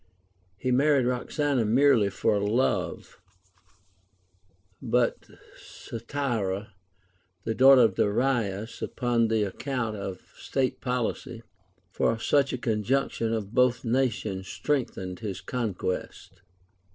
[0.57, 3.19] He married Roxana merely for love;
[4.81, 5.27] but
[5.59, 6.69] Statira,
[7.43, 11.43] the daughter of Darius, upon the account of state poHcy,
[11.91, 16.41] for such a conjunction of both nations strengthened his conquest.